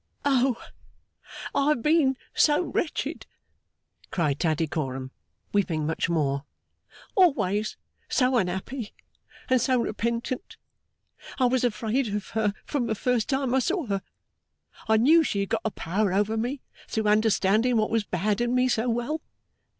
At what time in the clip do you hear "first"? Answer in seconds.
12.95-13.29